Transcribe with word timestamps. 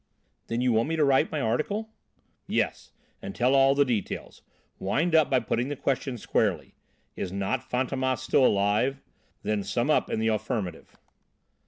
"Then 0.47 0.61
you 0.61 0.73
want 0.73 0.89
me 0.89 0.95
to 0.95 1.05
write 1.05 1.31
my 1.31 1.39
article?" 1.39 1.91
"Yes, 2.47 2.91
and 3.21 3.35
tell 3.35 3.53
all 3.53 3.75
the 3.75 3.85
details; 3.85 4.41
wind 4.79 5.13
up 5.13 5.29
by 5.29 5.39
putting 5.39 5.67
the 5.67 5.75
question 5.75 6.17
squarely. 6.17 6.73
'Is 7.15 7.31
not 7.31 7.69
Fantômas 7.69 8.17
still 8.17 8.43
alive?' 8.43 9.03
Then 9.43 9.61
sum 9.63 9.91
up 9.91 10.09
in 10.09 10.19
the 10.19 10.29
affirmative. 10.29 10.97